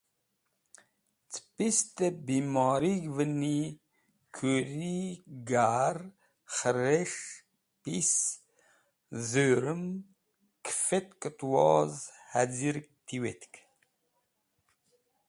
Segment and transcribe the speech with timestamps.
[1.31, 3.57] Ce pistẽ bimorig̃hvẽni
[4.35, 4.97] kuri,
[5.49, 5.97] gar,
[6.55, 7.25] kheres̃h,
[7.81, 8.13] pis,
[9.29, 9.83] dhũrm,
[10.65, 11.95] kẽfakẽt woz
[12.31, 13.53] haz̃ig tiwetk.